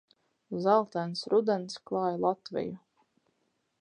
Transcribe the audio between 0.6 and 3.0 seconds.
Zeltains rudens klāj Latviju.